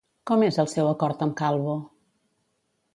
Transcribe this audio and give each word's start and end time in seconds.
Com 0.29 0.45
és 0.45 0.57
el 0.63 0.69
seu 0.71 0.89
acord 0.93 1.23
amb 1.27 1.37
Calvo? 1.45 1.79